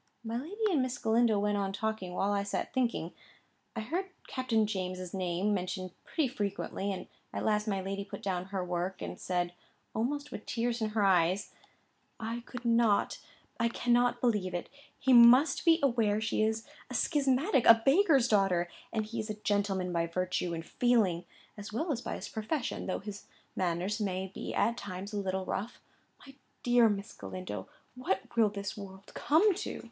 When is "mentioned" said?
5.53-5.91